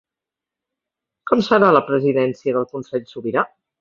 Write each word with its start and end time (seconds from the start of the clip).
Com 1.31 1.43
serà 1.49 1.69
la 1.77 1.83
presidència 1.91 2.57
del 2.57 2.67
Consell 2.73 3.07
Sobirà? 3.13 3.45